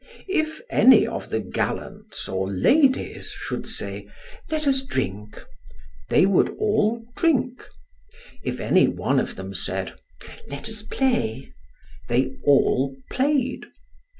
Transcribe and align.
If 0.33 0.61
any 0.71 1.05
of 1.05 1.29
the 1.29 1.39
gallants 1.39 2.27
or 2.27 2.51
ladies 2.51 3.29
should 3.37 3.67
say, 3.67 4.07
Let 4.49 4.65
us 4.65 4.81
drink, 4.81 5.39
they 6.09 6.25
would 6.25 6.49
all 6.57 7.05
drink. 7.15 7.61
If 8.43 8.59
any 8.59 8.87
one 8.87 9.19
of 9.19 9.35
them 9.35 9.53
said, 9.53 9.93
Let 10.49 10.67
us 10.67 10.81
play, 10.81 11.53
they 12.09 12.33
all 12.43 12.95
played. 13.11 13.67